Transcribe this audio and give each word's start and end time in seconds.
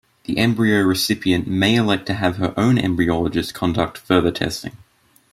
The 0.23 0.39
embryo 0.39 0.81
recipient 0.81 1.45
may 1.47 1.75
elect 1.75 2.07
to 2.07 2.15
have 2.15 2.37
her 2.37 2.55
own 2.59 2.77
embryologist 2.77 3.53
conduct 3.53 3.99
further 3.99 4.31
testing. 4.31 4.77